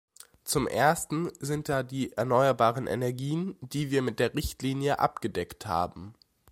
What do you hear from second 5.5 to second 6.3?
haben.